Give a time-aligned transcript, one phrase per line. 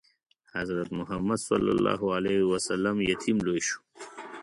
[0.57, 1.39] حضرت محمد
[2.67, 3.79] ﷺ یتیم لوی شو.